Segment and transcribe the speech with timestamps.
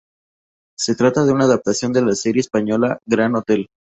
[0.79, 3.69] Se trata de una adaptación de la serie española, "Gran Hotel.